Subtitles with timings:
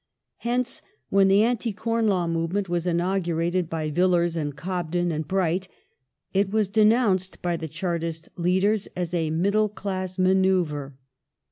[0.37, 5.27] Hence, when the Anti Corn Law movement was inaugurated by V^illiei s and Cobden and
[5.27, 5.67] Bright,
[6.33, 10.93] it was denounced by the Chartist leaders as a middle class manoeuvre.